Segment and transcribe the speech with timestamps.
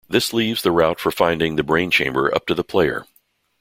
[0.09, 3.05] This leaves the route for finding the Brain Chamber up to the player.